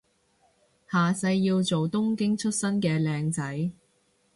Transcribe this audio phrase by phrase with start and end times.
[0.91, 3.69] 下世要做東京出身嘅靚仔